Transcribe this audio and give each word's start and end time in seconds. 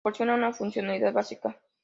Proporcionan 0.03 0.39
una 0.39 0.51
funcionalidad 0.51 1.13
básica. 1.13 1.55